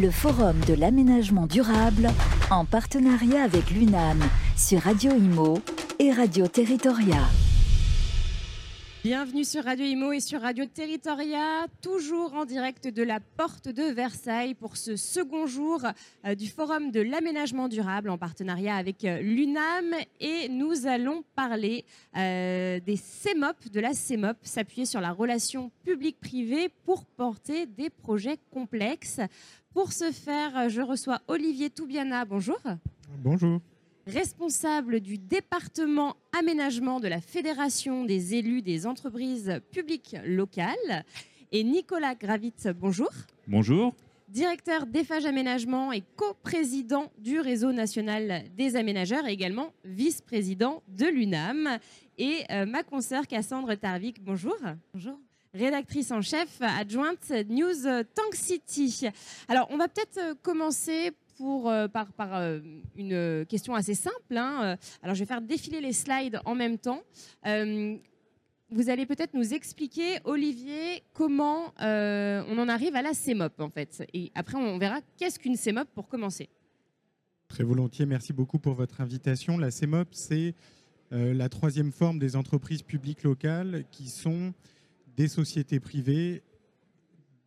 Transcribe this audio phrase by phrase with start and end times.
[0.00, 2.10] le Forum de l'aménagement durable
[2.50, 4.18] en partenariat avec l'UNAM
[4.56, 5.60] sur Radio Imo
[5.98, 7.43] et Radio Territoria.
[9.04, 13.82] Bienvenue sur Radio Imo et sur Radio Territoria, toujours en direct de la porte de
[13.92, 15.82] Versailles pour ce second jour
[16.24, 19.92] euh, du Forum de l'aménagement durable en partenariat avec euh, l'UNAM.
[20.20, 21.84] Et nous allons parler
[22.16, 28.38] euh, des CEMOP, de la CEMOP, s'appuyer sur la relation publique-privée pour porter des projets
[28.50, 29.20] complexes.
[29.74, 32.24] Pour ce faire, je reçois Olivier Toubiana.
[32.24, 32.58] Bonjour.
[33.18, 33.60] Bonjour
[34.06, 41.04] responsable du département aménagement de la Fédération des élus des entreprises publiques locales.
[41.52, 43.10] Et Nicolas Gravit, bonjour.
[43.46, 43.94] Bonjour.
[44.28, 51.78] Directeur d'EFAGE Aménagement et coprésident du Réseau national des aménageurs et également vice-président de l'UNAM.
[52.18, 54.56] Et euh, ma consoeur Cassandre Tarvik, bonjour.
[54.92, 55.18] Bonjour
[55.54, 57.84] rédactrice en chef adjointe News
[58.14, 59.08] Tank City.
[59.48, 62.60] Alors, on va peut-être euh, commencer euh, par, euh,
[62.96, 64.36] une question assez simple.
[64.36, 64.76] Hein.
[65.02, 67.02] Alors, je vais faire défiler les slides en même temps.
[67.46, 67.96] Euh,
[68.70, 74.04] vous allez peut-être nous expliquer, Olivier, comment on en arrive à la CEMOP, en fait.
[74.12, 76.48] Et après, on verra qu'est-ce qu'une CEMOP pour commencer.
[77.48, 79.58] Très volontiers, merci beaucoup pour votre invitation.
[79.58, 80.54] La CEMOP, c'est
[81.10, 84.54] la troisième forme des entreprises publiques locales qui sont
[85.16, 86.42] des sociétés privées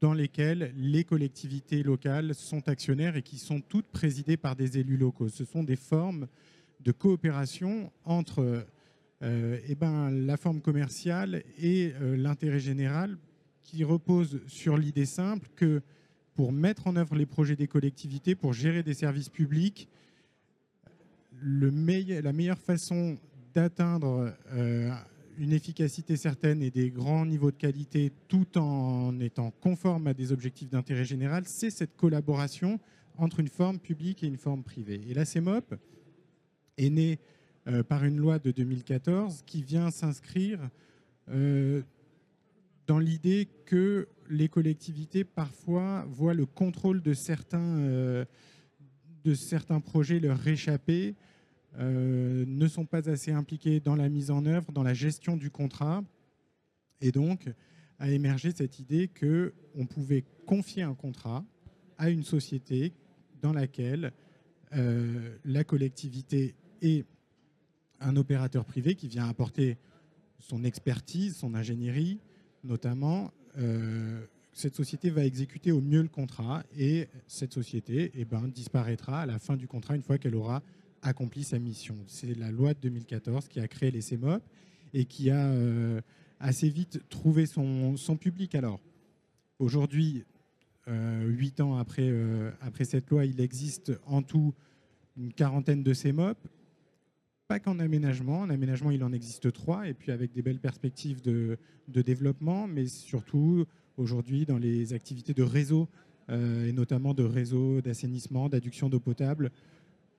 [0.01, 4.97] dans lesquelles les collectivités locales sont actionnaires et qui sont toutes présidées par des élus
[4.97, 5.29] locaux.
[5.29, 6.27] Ce sont des formes
[6.81, 8.65] de coopération entre
[9.23, 13.17] euh, eh ben, la forme commerciale et euh, l'intérêt général
[13.63, 15.81] qui repose sur l'idée simple que
[16.35, 19.89] pour mettre en œuvre les projets des collectivités, pour gérer des services publics,
[21.41, 21.69] le
[22.21, 23.17] la meilleure façon
[23.55, 24.91] d'atteindre euh,
[25.37, 30.31] une efficacité certaine et des grands niveaux de qualité tout en étant conforme à des
[30.31, 32.79] objectifs d'intérêt général, c'est cette collaboration
[33.17, 35.01] entre une forme publique et une forme privée.
[35.07, 35.75] Et la CEMOP
[36.77, 37.19] est née
[37.67, 40.59] euh, par une loi de 2014 qui vient s'inscrire
[41.29, 41.81] euh,
[42.87, 48.25] dans l'idée que les collectivités parfois voient le contrôle de certains, euh,
[49.23, 51.15] de certains projets leur réchapper
[51.79, 55.51] euh, ne sont pas assez impliqués dans la mise en œuvre, dans la gestion du
[55.51, 56.03] contrat.
[57.01, 57.49] Et donc,
[57.99, 61.43] a émergé cette idée qu'on pouvait confier un contrat
[61.97, 62.93] à une société
[63.41, 64.13] dans laquelle
[64.73, 67.05] euh, la collectivité et
[67.99, 69.77] un opérateur privé qui vient apporter
[70.39, 72.19] son expertise, son ingénierie,
[72.63, 78.47] notamment, euh, cette société va exécuter au mieux le contrat et cette société eh ben,
[78.47, 80.63] disparaîtra à la fin du contrat une fois qu'elle aura
[81.07, 81.95] accompli sa mission.
[82.07, 84.41] C'est la loi de 2014 qui a créé les CEMOP
[84.93, 86.01] et qui a euh,
[86.39, 88.55] assez vite trouvé son, public.
[88.55, 88.79] Alors,
[89.59, 90.25] aujourd'hui,
[90.87, 94.53] euh, huit ans après, euh, après cette loi, il existe en tout
[95.17, 96.37] une quarantaine de CEMOP.
[97.47, 98.41] Pas qu'en aménagement.
[98.41, 101.57] En aménagement, il en existe trois, et puis avec des belles perspectives de,
[101.87, 103.65] de développement, mais surtout
[103.95, 105.87] aujourd'hui dans les activités de réseau,
[106.29, 109.49] et notamment de réseau d'assainissement, d'adduction d'eau potable,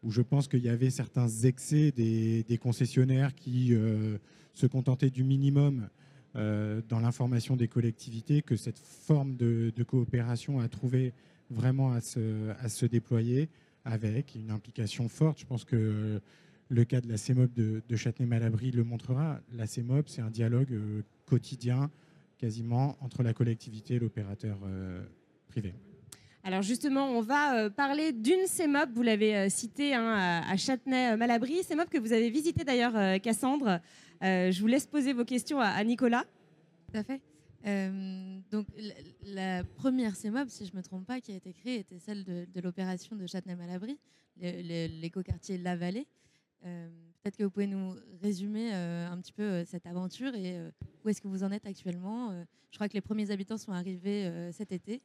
[0.03, 4.19] où je pense qu'il y avait certains excès des, concessionnaires qui euh,
[4.55, 5.89] se contentaient du minimum
[6.37, 11.13] euh, dans l'information des collectivités, que cette forme de, coopération a trouvé
[11.51, 13.49] vraiment à se, déployer
[13.85, 15.41] avec une implication forte.
[15.41, 16.21] Je pense que
[16.69, 19.41] le cas de la CEMOP de, de Châtenay-Malabry le montrera.
[19.55, 21.91] La CEMOP, c'est un dialogue euh, quotidien
[22.37, 24.59] quasiment entre la collectivité et l'opérateur
[25.49, 25.75] privé.
[26.45, 31.63] Alors justement, on va euh, parler d'une CEMOP, vous l'avez euh, cité hein, à Châtenay-Malabry,
[31.65, 33.81] CEMOP que vous avez visité d'ailleurs, euh, Cassandre.
[34.23, 36.25] je vous laisse poser vos questions à, Nicolas.
[36.93, 37.21] Tout à fait.
[38.51, 38.67] donc
[39.25, 42.25] la, première CEMOP, si je ne me trompe pas, qui a été créée, était celle
[42.25, 43.99] de, l'opération de Châtenay-Malabry,
[44.41, 46.07] l'écoquartier La Vallée.
[46.63, 50.59] Peut-être que vous pouvez nous résumer un petit peu cette aventure et
[51.05, 52.33] où est-ce que vous en êtes actuellement?
[52.71, 55.03] je crois que les premiers habitants sont arrivés cet été.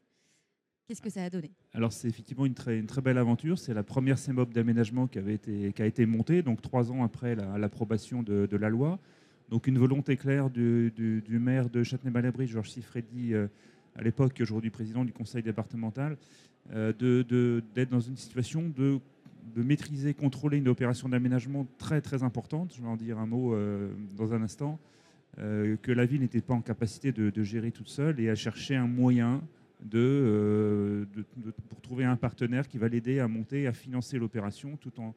[0.86, 1.50] Qu'est-ce que ça a donné?
[1.74, 3.58] Alors c'est effectivement une très, belle aventure.
[3.58, 7.36] C'est la première CEMOP d'aménagement qui, avait été, a été montée, donc trois ans après
[7.36, 9.00] l'approbation de, la loi.
[9.50, 13.48] Donc une volonté claire du, maire de Châtenay-Malabry, Georges Siffredi, euh,
[13.96, 16.18] à l'époque, aujourd'hui président du conseil départemental,
[16.74, 16.92] euh,
[17.74, 19.00] d'être dans une situation de,
[19.56, 22.74] maîtriser, contrôler une opération d'aménagement très très importante.
[22.76, 24.80] Je vais en dire un mot euh, dans un instant.
[25.38, 28.76] que la ville n'était pas en capacité de, de, gérer toute seule et à chercher
[28.76, 29.42] un moyen
[29.94, 31.06] euh,
[31.70, 35.16] pour trouver un partenaire qui va l'aider à monter, à financer l'opération, tout en,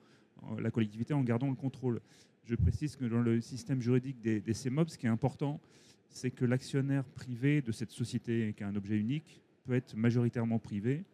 [0.59, 2.01] la collectivité en gardant le contrôle.
[2.45, 5.61] Je précise que dans le système juridique des, des ce qui est important,
[6.09, 10.59] c'est que l'actionnaire privé de cette société, qui a un objet unique, peut être majoritairement
[10.59, 11.05] privé.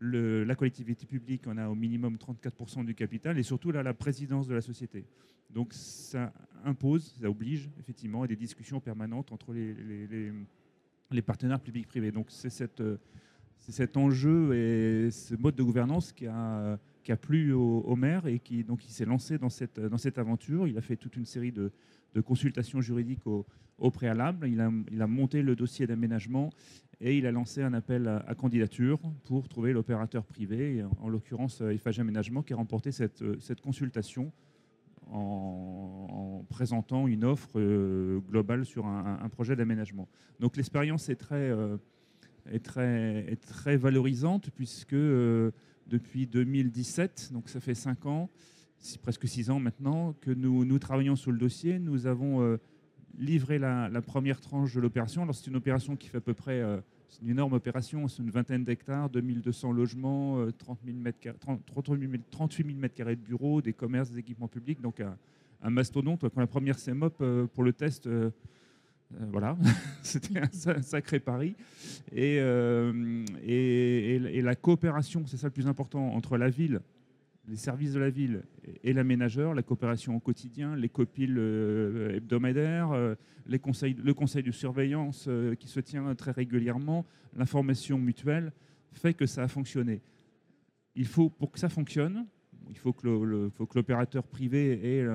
[0.00, 4.48] la collectivité publique en a au minimum 34% du capital et surtout là, la présidence
[4.48, 5.04] de la société.
[5.50, 6.32] Donc ça
[6.64, 10.32] impose, ça oblige effectivement à des discussions permanentes entre les,
[11.22, 12.12] partenaires publics-privés.
[12.12, 12.82] Donc c'est cette,
[13.58, 16.78] cet enjeu et ce mode de gouvernance qui a,
[17.20, 20.66] plu au, maire et qui donc s'est lancé dans cette, dans cette aventure.
[20.66, 21.70] Il a fait toute une série de,
[22.24, 23.44] consultations juridiques au,
[23.90, 24.48] préalable.
[24.48, 26.50] Il a, monté le dossier d'aménagement
[27.00, 32.00] et il a lancé un appel à, candidature pour trouver l'opérateur privé, en, l'occurrence IFAG
[32.00, 34.32] Aménagement, qui a remporté cette, cette consultation
[35.12, 40.08] en, présentant une offre euh, globale sur un, projet d'aménagement.
[40.40, 41.76] Donc l'expérience est très, euh,
[42.50, 45.50] est, très, est très valorisante puisque euh,
[45.86, 48.30] depuis 2017, donc ça fait 5 ans,
[49.02, 51.78] presque 6 ans maintenant, que nous, travaillons sur le dossier.
[51.78, 52.58] Nous avons
[53.18, 55.22] livré la, première tranche de l'opération.
[55.22, 56.62] Alors c'est une opération qui fait à peu près,
[57.08, 60.98] c'est une énorme opération, c'est une vingtaine d'hectares, 2200 logements, 30 000
[62.30, 66.22] 38 000 mètres carrés de bureaux, des commerces, des équipements publics, donc un, mastodonte.
[66.22, 68.30] Quand la première CMOP euh, pour le test, euh,
[69.14, 69.56] euh, voilà,
[70.02, 71.54] c'était un sacré pari.
[72.12, 72.40] Et,
[74.42, 76.80] la coopération, c'est ça le plus important, entre la ville
[77.48, 78.42] les services de la ville
[78.82, 83.14] et l'aménageur, la coopération au quotidien, les copiles euh, hebdomadaires, euh,
[83.46, 87.04] le conseil de surveillance euh, qui se tient très régulièrement,
[87.36, 88.52] l'information mutuelle,
[88.92, 90.00] fait que ça a fonctionné.
[90.94, 92.26] Il faut, pour que ça fonctionne,
[92.70, 93.06] il faut que
[93.74, 95.06] l'opérateur privé ait,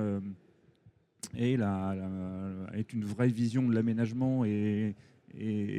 [2.92, 4.94] une vraie vision de l'aménagement et,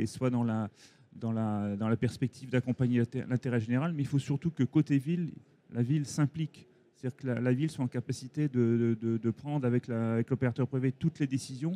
[0.07, 5.31] soit dans la perspective d'accompagner l'intérêt général, mais il faut surtout que côté ville,
[5.71, 6.67] la ville s'implique.
[6.95, 11.75] C'est-à-dire que la, ville soit en capacité de, prendre avec l'opérateur privé toutes les décisions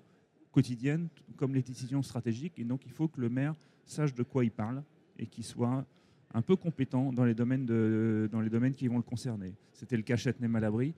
[0.51, 2.59] quotidiennes, comme les décisions stratégiques.
[2.59, 3.55] Et donc, il faut que le maire
[3.85, 4.83] sache de quoi il parle
[5.17, 5.85] et qu'il soit
[6.33, 9.53] un peu compétent dans les domaines, dans les domaines qui vont le concerner.
[9.73, 10.93] C'était le cas Châtenay-Malabry.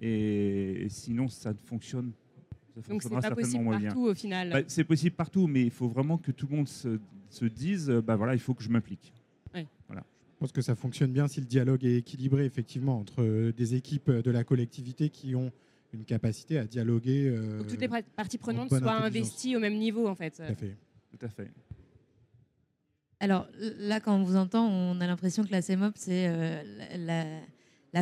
[0.00, 2.12] Et, sinon, ça ne fonctionne
[2.80, 4.50] ça Donc c'est pas possible partout au final.
[4.50, 8.16] Bah, c'est possible partout, mais il faut vraiment que tout le monde se, dise, bah
[8.16, 9.12] voilà, il faut que je m'implique.
[9.88, 10.04] Voilà.
[10.38, 13.74] Je pense que ça fonctionne bien si le dialogue est équilibré, effectivement, entre euh, des
[13.74, 15.50] équipes de la collectivité qui ont
[15.92, 17.28] une capacité à dialoguer.
[17.28, 20.36] Euh, toutes les parties prenantes soient investies au même niveau, en fait.
[20.36, 20.76] Tout à fait.
[21.10, 21.50] Tout à fait.
[23.18, 26.62] Alors là, quand on vous entend, on a l'impression que la CEMOP, c'est euh,
[26.96, 27.24] la,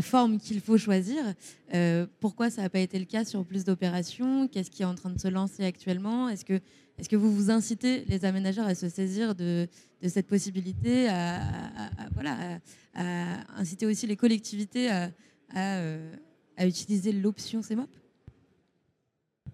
[0.02, 1.22] forme qu'il faut choisir.
[2.20, 4.48] pourquoi ça n'a pas été le cas sur plus d'opérations?
[4.48, 6.28] Qu'est-ce qui est en train de se lancer actuellement?
[6.28, 6.60] Est-ce que
[6.98, 9.68] est-ce que vous vous incitez les aménageurs à se saisir de,
[10.06, 11.40] cette possibilité, à,
[12.14, 12.58] voilà,
[12.94, 15.10] à, inciter aussi les collectivités à,
[15.56, 16.10] euh,
[16.60, 17.90] utiliser l'option CEMOP
[19.46, 19.52] Je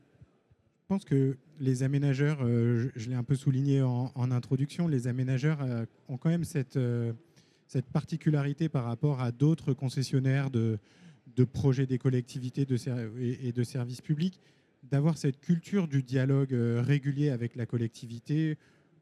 [0.87, 5.85] pense que les aménageurs, euh, je, l'ai un peu souligné en, introduction, les aménageurs euh,
[6.09, 6.79] ont quand même cette,
[7.73, 10.79] cette particularité par rapport à d'autres concessionnaires de,
[11.55, 14.41] projets des collectivités et de services publics
[14.83, 18.59] d'avoir cette culture du dialogue euh, régulier avec la collectivité.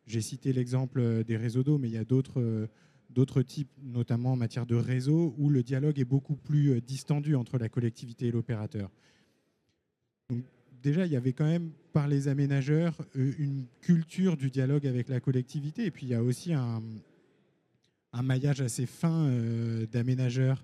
[0.07, 2.69] J'ai cité l'exemple euh, des réseaux d'eau, mais il y a d'autres euh,
[3.09, 7.59] d'autres types, notamment en matière de réseau, où le dialogue est beaucoup plus distendu entre
[7.59, 8.89] la collectivité et l'opérateur.
[10.81, 15.19] déjà, il y avait quand même, par les aménageurs, une culture du dialogue avec la
[15.19, 15.87] collectivité.
[15.87, 16.81] Et puis, il y a aussi un,
[18.13, 19.31] un maillage assez fin
[19.93, 20.63] d'aménageurs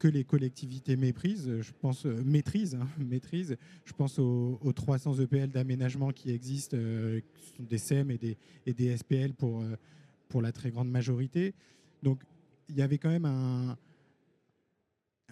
[0.00, 2.88] que les collectivités méprisent, je pense, euh, maîtrisent, hein,
[3.84, 8.38] Je pense aux, 300 EPL d'aménagement qui existent, euh, qui sont des SEM et des,
[8.64, 9.76] et des SPL pour, euh,
[10.28, 11.54] pour la très grande majorité.
[12.02, 12.22] Donc,
[12.70, 13.76] il y avait quand même un,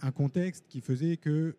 [0.02, 1.56] un contexte qui faisait que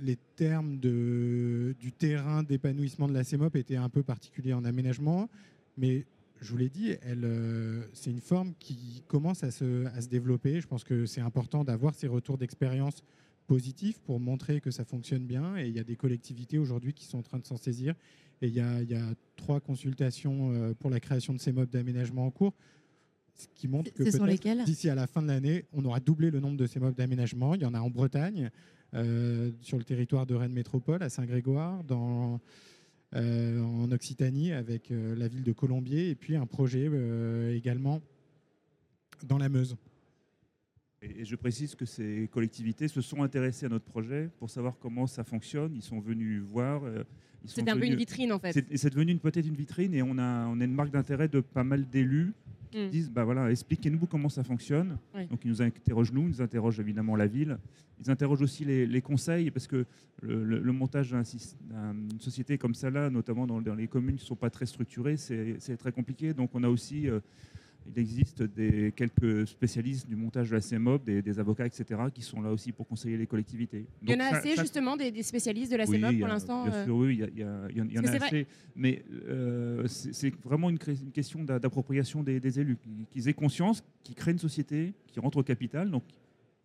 [0.00, 5.30] les termes de, du terrain d'épanouissement de la CEMOP étaient un peu particuliers en aménagement,
[5.78, 6.04] mais
[6.40, 10.60] je vous l'ai dit, euh, c'est une forme qui commence à se, à se développer.
[10.60, 13.02] Je pense que c'est important d'avoir ces retours d'expérience
[13.46, 15.56] positifs pour montrer que ça fonctionne bien.
[15.56, 17.94] Et il y a des collectivités aujourd'hui qui sont en train de s'en saisir.
[18.42, 21.52] Et il y, a, il y, a, trois consultations euh, pour la création de ces
[21.52, 22.54] modes d'aménagement en cours,
[23.34, 26.40] ce qui montre que peut-être d'ici à la fin de l'année, on aura doublé le
[26.40, 27.54] nombre de ces modes d'aménagement.
[27.54, 28.50] Il y en a en Bretagne,
[28.94, 32.40] euh, sur le territoire de Rennes Métropole, à Saint-Grégoire, dans
[33.14, 38.00] en Occitanie avec euh, la ville de Colombier et puis un projet euh, également
[39.24, 39.76] dans la Meuse.
[41.02, 45.06] Et je précise que ces collectivités se sont intéressées à notre projet pour savoir comment
[45.06, 45.74] ça fonctionne.
[45.74, 46.82] Ils sont venus voir.
[47.44, 48.52] C'est un peu une vitrine en fait.
[48.74, 51.62] C'est devenu peut-être une vitrine et on a, on a une marque d'intérêt de pas
[51.62, 52.32] mal d'élus
[52.74, 52.90] ils mm.
[52.90, 54.98] disent bah voilà, expliquez-nous comment ça fonctionne.
[55.30, 57.58] Donc ils nous interrogent nous, ils nous interrogent évidemment la ville,
[58.00, 59.86] ils interrogent aussi les, conseils parce que
[60.20, 64.50] le, montage d'une société comme ça là, notamment dans, les communes qui ne sont pas
[64.50, 66.34] très structurées, c'est très compliqué.
[66.34, 67.20] Donc on a aussi euh,
[67.86, 72.40] il existe des, quelques spécialistes du montage de la CMOP, des, avocats, etc., qui sont
[72.40, 73.86] là aussi pour conseiller les collectivités.
[74.02, 76.96] il y en a assez, justement, des, spécialistes de la CMOP pour l'instant Bien sûr,
[76.96, 78.46] oui, il y, en a assez.
[78.74, 82.78] Mais euh, c'est vraiment une, question d'appropriation des, élus,
[83.10, 85.90] qu'ils aient conscience, qu'ils créent une société, qui rentre au capital.
[85.90, 86.04] Donc,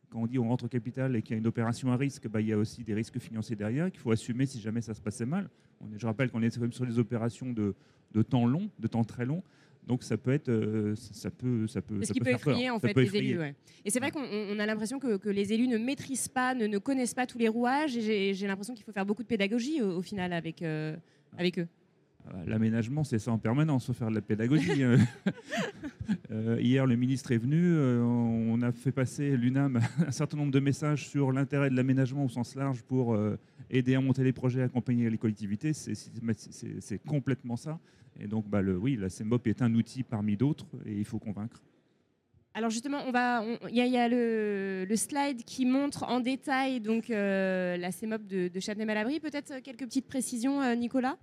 [0.09, 2.27] quand on dit on rentre au capital et qu'il y a une opération à risque,
[2.27, 4.93] bah, il y a aussi des risques financiers derrière qu'il faut assumer si jamais ça
[4.93, 5.49] se passait mal.
[5.95, 7.75] je rappelle qu'on est quand même sur des opérations de,
[8.13, 9.43] de temps long, de temps très long.
[9.89, 12.96] Donc ça peut être, euh, ça peut, ça peut, ça qui peut, effrayer en fait
[12.96, 13.39] les élus.
[13.84, 17.25] Et c'est vrai qu'on a l'impression que, les élus ne maîtrisent pas, ne, connaissent pas
[17.25, 17.98] tous les rouages.
[17.98, 20.96] Et j'ai l'impression qu'il faut faire beaucoup de pédagogie au, final avec euh,
[21.39, 21.67] avec eux.
[22.27, 24.84] Ah bah, l'aménagement, c'est ça en permanence, faut faire de la pédagogie.
[24.84, 24.98] Hein.
[26.31, 30.60] Euh, hier, le ministre est venu, on a fait passer l'UNAM un certain nombre de
[30.60, 33.15] messages sur l'intérêt de l'aménagement au sens large pour
[33.69, 35.73] aider à monter les projets, accompagner les collectivités.
[35.73, 37.79] C'est complètement ça.
[38.19, 41.19] Et donc, bah, le, oui, la CMOP est un outil parmi d'autres et il faut
[41.19, 41.61] convaincre.
[42.55, 47.77] Alors justement, on va, il y, a, le, slide qui montre en détail donc euh,
[47.77, 49.19] la CMOP de, de Châtenay-Malabry.
[49.19, 51.17] Peut-être quelques petites précisions, euh, Nicolas,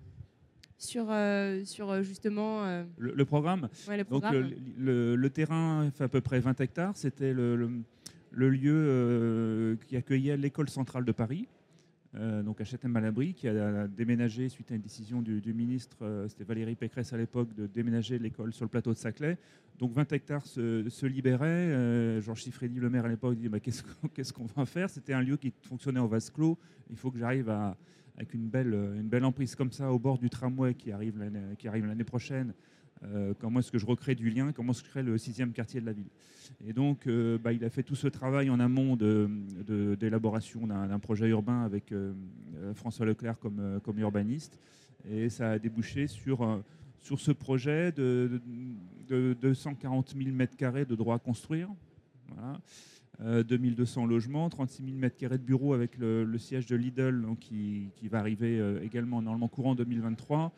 [0.79, 2.63] sur, euh, sur justement
[2.97, 3.69] le, programme.
[3.89, 4.51] le, programme.
[4.79, 6.97] le, terrain fait à peu près 20 hectares.
[6.97, 7.83] C'était le,
[8.33, 11.49] lieu qui accueillait l'école centrale de Paris.
[12.19, 16.45] Euh, donc à Châtellerault-Malabry, qui a déménagé suite à une décision du, ministre, euh, c'était
[16.45, 19.37] Valérie Pécresse à l'époque, de déménager l'école sur le plateau de Saclay.
[19.79, 21.47] Donc 20 hectares se, libéraient.
[21.47, 24.89] Euh, Georges Chiffredi, le maire à l'époque, dit bah, qu'est-ce qu'on va faire?
[24.89, 26.59] C'était un lieu qui fonctionnait en vase clos.
[26.91, 30.91] Il faut que j'arrive avec une belle emprise comme ça au bord du tramway qui
[30.91, 32.55] arrive l'année prochaine
[33.05, 35.53] euh, comment est-ce que je recrée du lien, comment est-ce que je crée le sixième
[35.53, 36.09] quartier de la ville.
[36.67, 41.29] Et donc, euh, bah, il a fait tout ce travail en amont d'élaboration d'un projet
[41.29, 42.13] urbain avec euh,
[42.75, 44.59] François Leclerc comme, urbaniste.
[45.09, 46.63] Et ça a débouché sur,
[47.01, 48.41] sur ce projet de,
[49.09, 51.69] 240 000 m2 de droit à construire.
[52.35, 52.61] Voilà.
[53.45, 58.19] 2200 logements, 36 000 m2 de bureaux avec le, siège de Lidl qui, qui, va
[58.19, 60.53] arriver également normalement courant 2023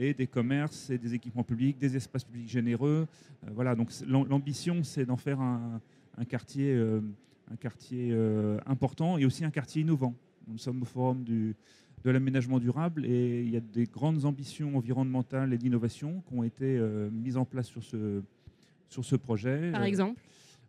[0.00, 3.06] et des commerces et des équipements publics, des espaces publics généreux.
[3.44, 5.80] Euh, voilà, donc l'ambition, c'est d'en faire un,
[6.28, 6.74] quartier,
[7.50, 10.14] un quartier euh, euh, important et aussi un quartier innovant.
[10.48, 11.54] Nous sommes au forum du,
[12.02, 16.42] de l'aménagement durable et il y a des grandes ambitions environnementales et d'innovation qui ont
[16.42, 16.80] été
[17.12, 18.22] mises en place sur ce,
[18.88, 19.70] sur ce projet.
[19.70, 20.20] Par exemple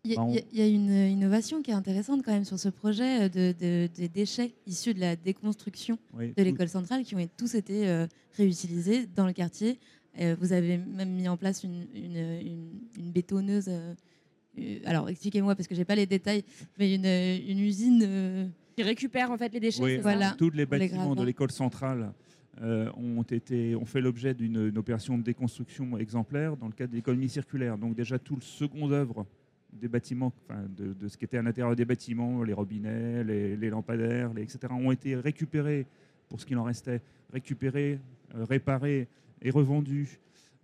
[0.03, 4.09] il y, a, une innovation qui est intéressante quand même sur ce projet de, des
[4.09, 9.27] déchets issus de la déconstruction de l'école centrale qui ont tous été euh, réutilisés dans
[9.27, 9.77] le quartier.
[10.19, 13.69] Euh, vous avez même mis en place une, une, bétonneuse.
[13.69, 16.43] Euh, alors expliquez-moi parce que j'ai pas les détails,
[16.79, 19.83] mais une, usine qui récupère en fait les déchets.
[19.83, 20.31] Oui, voilà.
[20.31, 22.11] Tous les bâtiments de l'école centrale.
[22.59, 27.29] ont, été, ont fait l'objet d'une opération de déconstruction exemplaire dans le cadre de l'économie
[27.29, 27.77] circulaire.
[27.77, 29.27] Donc déjà tout le second œuvre
[29.73, 34.31] des bâtiments, enfin, de, ce qui était à l'intérieur des bâtiments, les robinets, les, lampadaires,
[34.37, 35.85] etc., ont été récupérés,
[36.29, 37.01] pour ce qu'il en restait,
[37.31, 37.99] récupérés,
[38.35, 39.07] euh, réparés
[39.41, 40.19] et revendus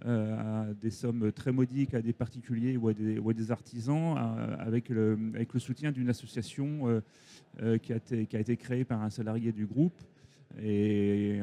[0.06, 4.90] euh, à des sommes très modiques à des particuliers ou à des, artisans, euh, avec,
[4.90, 7.02] le, avec, le, soutien d'une association
[7.82, 10.00] qui, a été, qui, a été, créée par un salarié du groupe
[10.62, 11.40] et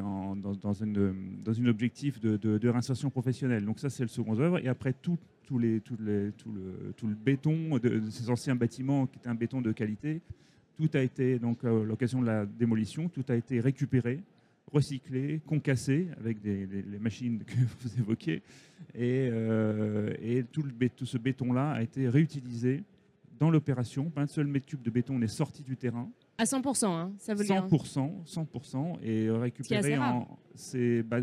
[0.62, 3.64] dans, une, dans une objectif de, de, réinsertion professionnelle.
[3.64, 4.58] Donc ça, c'est le second œuvre.
[4.58, 8.56] Et après, tout, tous les, tout, les, tout, le, tout le béton de, ces anciens
[8.56, 10.20] bâtiments qui étaient un béton de qualité,
[10.76, 14.20] tout a été, donc à l'occasion de la démolition, tout a été récupéré,
[14.72, 18.42] recyclé, concassé avec les machines que vous évoquez.
[18.94, 22.82] Et, euh, et tout, le, tout ce béton-là a été réutilisé
[23.38, 24.10] dans l'opération.
[24.10, 26.08] Pas un seul mètre cube de béton n'est sorti du terrain.
[26.36, 30.26] À 100%, hein, ça veut 100%, 100%, et récupérer en.
[30.56, 31.18] C'est bah,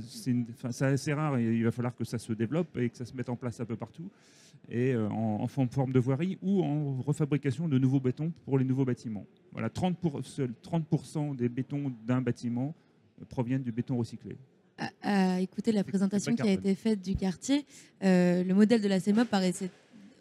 [0.82, 3.30] assez rare et il va falloir que ça se développe et que ça se mette
[3.30, 4.10] en place un peu partout,
[4.70, 8.86] et euh, en, forme de voirie ou en refabrication de nouveaux bétons pour les nouveaux
[8.86, 9.26] bâtiments.
[9.52, 10.22] Voilà, 30%, pour,
[10.62, 12.74] 30 des bétons d'un bâtiment
[13.30, 14.38] proviennent du béton recyclé.
[15.02, 17.66] À, écouter la présentation qui a été faite du quartier,
[18.04, 19.70] euh, le modèle de la CEMOP paraissait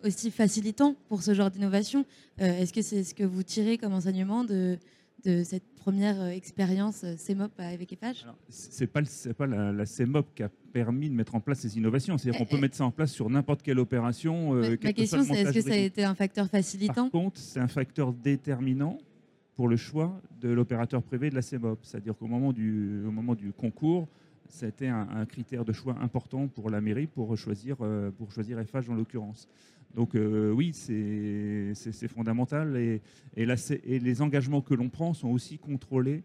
[0.04, 2.04] aussi facilitant pour ce genre d'innovation.
[2.40, 4.78] Euh, est-ce que c'est ce que vous tirez comme enseignement de,
[5.25, 9.02] de cette première euh, expérience euh, CEMOP avec EPAGE Ce n'est pas,
[9.37, 12.19] pas la, la, CEMOP qui a permis de mettre en place ces innovations.
[12.19, 14.54] C'est-à-dire qu'on peut mettre ça en place sur n'importe quelle opération.
[14.54, 17.11] ma question, c'est est-ce que ça a été un facteur facilitant?
[17.11, 18.99] Par contre, c'est un facteur déterminant
[19.54, 21.78] pour le choix de l'opérateur privé de la CEMOP.
[21.83, 24.09] C'est-à-dire qu'au moment du, au moment du concours,
[24.49, 27.76] c'était un, un, critère de choix important pour la mairie pour choisir,
[28.16, 29.49] pour choisir FH en l'occurrence.
[29.94, 33.00] Donc euh, oui, c'est fondamental et,
[33.37, 33.47] et,
[33.85, 36.23] et, les engagements que l'on prend sont aussi contrôlés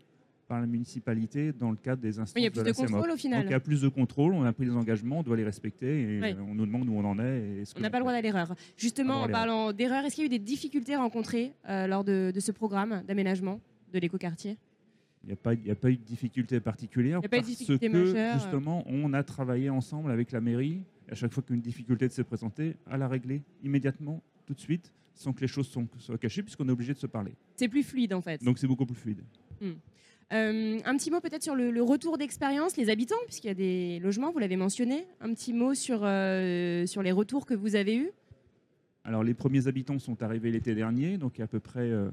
[0.48, 3.10] par la municipalité dans le cadre des instances Oui, il y a plus de contrôle
[3.10, 3.44] au Donc final.
[3.46, 6.02] il y a plus de contrôle, on a pris des engagements, on doit les respecter
[6.18, 6.36] et Oui.
[6.48, 7.40] on nous demande où on en est.
[7.40, 8.54] Et On n'a pas le droit à l'erreur.
[8.78, 12.32] Justement, en parlant d'erreur, est-ce qu'il y a eu des difficultés rencontrées euh, lors de,
[12.34, 13.60] de ce programme d'aménagement
[13.92, 14.58] de l'écoquartier?
[15.24, 17.46] Il n'y a, pas- a eu de difficulté particulière Il y a pas eu de
[17.66, 18.34] parce que majeure.
[18.40, 20.84] justement on a travaillé ensemble avec la mairie.
[21.08, 24.92] Et à chaque fois qu'une difficulté s'est présentée, à la régler immédiatement, tout de suite,
[25.14, 27.34] sans que les choses soient cachées, puisqu'on est obligé de se parler.
[27.56, 28.44] C'est plus fluide en fait.
[28.44, 29.24] Donc c'est beaucoup plus fluide.
[30.34, 33.56] Euh, un petit mot peut-être sur le, le retour d'expérience, les habitants, puisqu'il y a
[33.56, 35.06] des logements, vous l'avez mentionné.
[35.22, 38.12] Un petit mot sur, euh, sur les retours que vous avez eus.
[39.04, 41.82] Alors les premiers habitants sont arrivés l'été dernier, donc il y a à peu près
[41.92, 42.10] euh,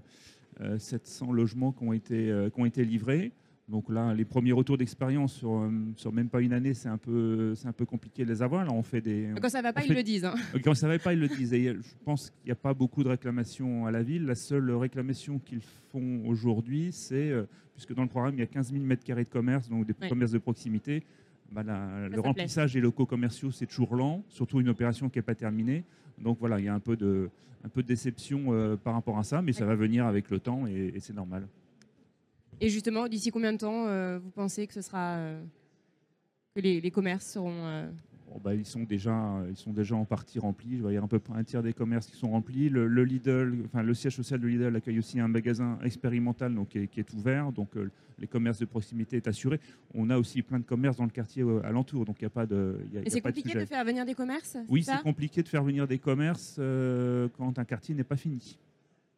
[0.61, 3.33] euh, 700 logements qui ont été, qui ont été livrés.
[3.73, 6.99] Donc là, les premiers retours d'expérience sur, euh, sur même pas une année, c'est un,
[6.99, 8.67] peu, c'est un peu compliqué de les avoir.
[8.67, 10.27] Là, on fait des, Quand ça va pas, ils le disent.
[10.27, 10.35] hein.
[10.63, 11.55] Quand ça ne va pas, ils le disent.
[11.55, 14.27] Et je pense qu'il n'y a pas beaucoup de réclamations à la ville.
[14.27, 18.47] La seule réclamation qu'ils font aujourd'hui, c'est, euh, puisque dans le programme, il y a
[18.47, 20.09] 15 000 mètres carrés de commerce, donc des Ouais.
[20.11, 21.03] commerces de proximité,
[21.51, 25.23] bah, la- le remplissage des locaux commerciaux, c'est toujours lent, surtout une opération qui n'est
[25.23, 25.83] pas terminée.
[26.19, 27.31] Donc voilà, il y a un peu de,
[27.65, 30.41] un peu de déception euh, par rapport à ça, mais ça va venir avec le
[30.41, 31.47] temps et, et c'est normal.
[32.63, 35.43] Et justement, d'ici combien de temps euh, vous pensez que ce sera euh,
[36.55, 37.91] que les, les commerces seront euh,
[38.29, 40.77] Bon, bah, ils, sont déjà, ils sont déjà en partie remplis.
[40.77, 42.69] Je vois, il y a à peu un tiers des commerces qui sont remplis.
[42.69, 46.69] Le, le Lidl, enfin, le siège social de Lidl accueille aussi un magasin expérimental donc,
[46.69, 47.51] qui, est, qui est ouvert.
[47.51, 47.71] Donc
[48.19, 49.59] les commerces de proximité est assuré.
[49.93, 52.05] On a aussi plein de commerces dans le quartier alentour.
[52.05, 53.67] Donc il n'y a pas de, y a- y Et a c'est pas compliqué de
[53.67, 56.55] faire venir des commerces Oui, c'est compliqué de faire venir des commerces
[57.37, 58.57] quand un quartier n'est pas fini.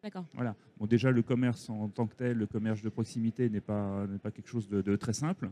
[0.05, 0.27] D'accord.
[0.35, 0.55] Voilà.
[0.79, 4.31] Bon, déjà, le commerce en tant que tel, le commerce de proximité n'est pas, pas
[4.31, 5.49] quelque chose de, très simple,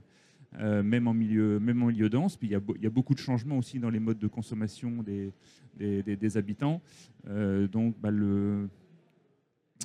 [0.61, 2.37] euh, même, en milieu, même en milieu dense.
[2.37, 5.33] Puis il y, a, il beaucoup de changements aussi dans les modes de consommation des-
[6.17, 6.83] des habitants.
[7.29, 8.69] Euh, donc, bah, le,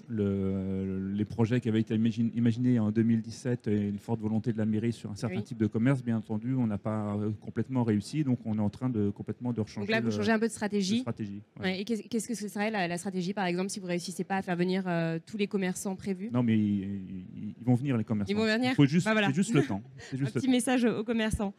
[0.10, 4.58] le- les projets qui avaient été imagine- imaginés en 2017 et une forte volonté de
[4.58, 5.44] la mairie sur un certain Oui.
[5.44, 8.24] type de commerce, bien entendu, on n'a pas euh, complètement réussi.
[8.24, 10.40] Donc, on est en train de complètement de rechanger Donc là, vous le- changez un
[10.40, 11.00] peu de de stratégie.
[11.00, 11.42] stratégie.
[11.60, 11.64] ouais.
[11.66, 14.24] Ouais, et qu'est- qu'est-ce que ce serait la, la stratégie, par exemple, si vous réussissez
[14.24, 16.30] pas à faire venir euh, tous les commerçants prévus?
[16.32, 18.31] Non, mais ils, vont venir, les commerçants.
[18.31, 19.27] Ils vont venir Il faut juste, Bah voilà.
[19.27, 19.81] c'est juste le temps.
[20.14, 20.51] Un petit temps.
[20.51, 21.53] message aux commerçants.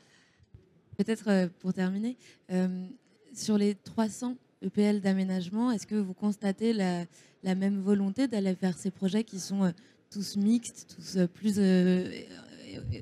[0.97, 2.17] Peut-être euh, pour terminer,
[2.51, 2.87] euh,
[3.35, 7.07] sur les 300 EPL d'aménagement, est-ce que vous constatez la,
[7.55, 9.71] même volonté d'aller vers ces projets qui sont euh,
[10.11, 12.11] tous mixtes, tous euh, plus euh,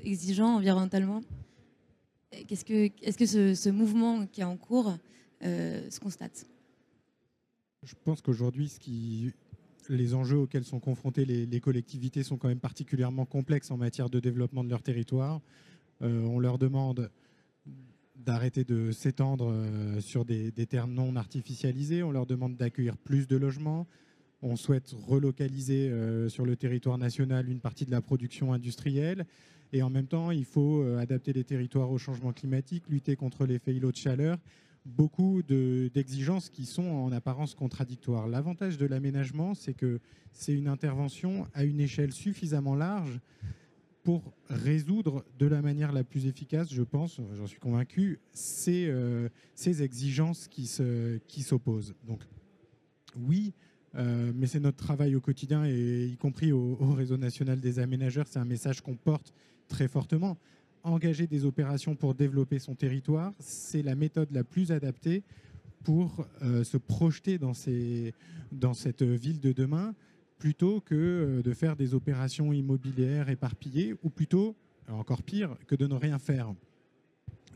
[0.03, 1.21] exigeants environnementalement?
[2.47, 4.95] Qu'est-ce que, Est-ce que ce, mouvement qui est en cours
[5.41, 6.45] se constate?
[7.83, 8.71] Je pense qu'aujourd'hui,
[9.89, 14.19] les enjeux auxquels sont confrontées les, collectivités sont quand même particulièrement complexes en matière de
[14.19, 15.41] développement de leur territoire.
[16.01, 17.09] On leur demande
[18.27, 22.03] d'arrêter de s'étendre euh, sur des, des terres non artificialisées.
[22.03, 23.87] On leur demande d'accueillir plus de logements.
[24.41, 29.25] On souhaite relocaliser euh, sur le territoire national une partie de la production industrielle.
[29.71, 33.45] Et en même temps, il faut euh, adapter les territoires au changement climatique, lutter contre
[33.45, 34.37] l'effet îlot de chaleur
[34.85, 38.25] beaucoup de- d'exigences qui sont en apparence contradictoires.
[38.25, 39.99] L'avantage de l'aménagement, c'est que
[40.31, 43.19] c'est une intervention à une échelle suffisamment large
[44.07, 49.27] pour résoudre de la manière la plus efficace, je pense, j'en suis convaincu, ces, euh,
[49.53, 51.93] ces exigences qui se- qui s'opposent.
[52.05, 52.21] Donc
[53.17, 53.53] oui,
[53.95, 57.79] euh, mais c'est notre travail au quotidien, et y compris au, au réseau national des
[57.79, 59.33] aménageurs, c'est un message qu'on porte
[59.67, 60.37] très fortement
[60.83, 65.21] engager des opérations pour développer son territoire, c'est la méthode la plus adaptée
[65.83, 69.93] pour euh, se projeter dans cette ville de demain,
[70.37, 74.55] plutôt que euh, de faire des opérations immobilières éparpillées, ou plutôt,
[74.87, 76.53] encore pire, que de ne rien faire.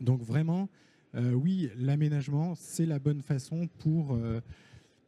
[0.00, 0.68] Donc vraiment,
[1.14, 4.40] euh, oui, l'aménagement, c'est la bonne façon pour, euh,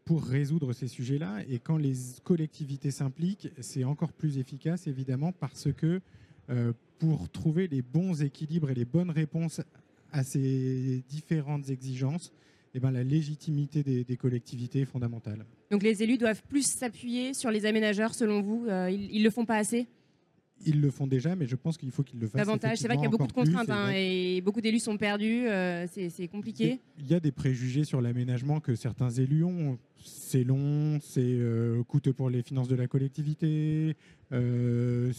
[0.05, 1.43] pour résoudre ces sujets-là.
[1.49, 6.01] Et quand les collectivités s'impliquent, c'est encore plus efficace, évidemment, parce que
[6.51, 9.63] euh, pour trouver les bons équilibres et les bonnes réponses
[10.13, 12.33] à ces différentes exigences,
[12.75, 15.47] eh ben, la légitimité des, des collectivités est fondamentale.
[15.71, 18.67] Donc les élus doivent plus s'appuyer sur les aménageurs, selon vous.
[18.69, 19.87] Euh, ils ne le font pas assez?
[20.67, 22.39] Ils le font déjà, mais je pense qu'il faut qu'ils le fassent.
[22.39, 22.79] Davantage.
[22.79, 25.47] C'est vrai qu'il y a beaucoup de contraintes hein, et beaucoup d'élus sont perdus.
[25.49, 26.81] euh, c'est compliqué.
[26.99, 29.79] Il y a des préjugés sur l'aménagement que certains élus ont.
[30.05, 33.97] C'est long, c'est euh, coûteux pour les finances de la collectivité,
[34.33, 35.13] euh,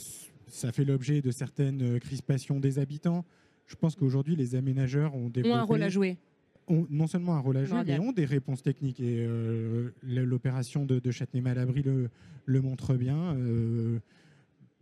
[0.48, 3.26] ça fait l'objet de certaines crispations des habitants.
[3.66, 6.18] Je pense qu'aujourd'hui, les aménageurs ont développé Ont un rôle à jouer.
[6.68, 9.00] Ont non seulement un rôle à jouer, mais ont des réponses techniques.
[9.00, 12.10] Et euh, l'opération de, de Châtenay-Malabry le,
[12.46, 13.36] le montre bien.
[13.36, 14.00] euh,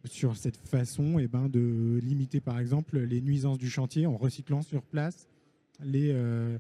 [0.06, 4.62] sur cette façon eh ben, de limiter, par exemple, les nuisances du chantier en recyclant
[4.62, 5.28] sur place
[5.82, 6.58] les, euh,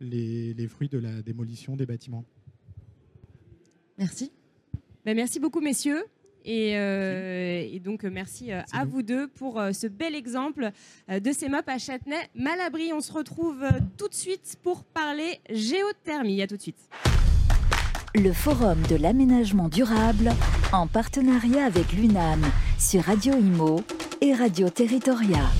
[0.00, 2.24] les, les fruits de la démolition des bâtiments.
[3.98, 4.32] Merci.
[5.04, 6.04] Ben, merci beaucoup, messieurs.
[6.44, 10.70] Et, donc, merci à vous deux pour ce bel exemple
[11.08, 12.92] de ces mops à Châtenay-Malabry.
[12.92, 13.64] On se retrouve
[13.96, 16.42] tout de suite pour parler géothermie.
[16.42, 16.88] À tout de suite.
[18.14, 20.30] Le Forum de l'aménagement durable
[20.72, 22.42] en partenariat avec l'UNAM
[22.78, 23.80] sur Radio Imo
[24.20, 25.50] et Radio Territoria.